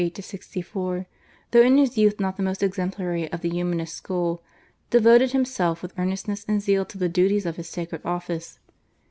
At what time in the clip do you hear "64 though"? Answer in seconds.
0.65-1.61